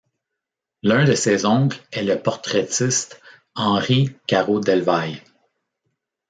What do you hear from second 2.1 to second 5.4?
portraitiste Henry Caro-Delvaille.